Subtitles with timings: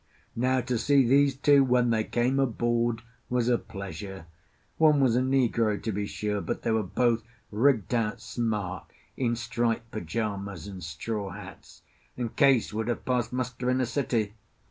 [0.35, 4.25] Now to see these two when they came aboard was a pleasure.
[4.79, 9.35] One was a negro, to be sure; but they were both rigged out smart in
[9.35, 11.83] striped pyjamas and straw hats,
[12.17, 14.33] and Case would have passed muster in a city.